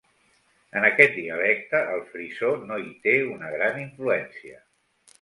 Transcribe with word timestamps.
En 0.79 0.87
aquest 0.89 1.13
dialecte, 1.17 1.83
el 1.97 2.03
frisó 2.15 2.51
no 2.73 2.83
hi 2.87 2.91
té 3.07 3.17
una 3.39 3.55
gran 3.61 3.81
influència. 3.87 4.63